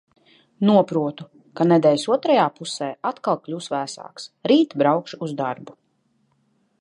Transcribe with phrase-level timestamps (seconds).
[0.67, 1.27] Noprotu,
[1.59, 4.27] ka nedēļas otrajā pusē atkal kļūs vēsāks.
[4.53, 5.81] Rīt braukšu uz darbu.